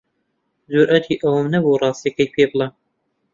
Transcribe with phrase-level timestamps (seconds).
[0.73, 2.71] جورئەتی ئەوەم نەبوو ڕاستییەکەی پێ بڵێم.